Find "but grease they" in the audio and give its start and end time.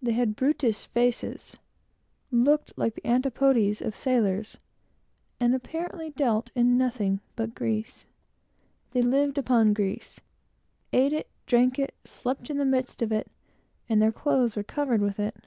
7.34-9.02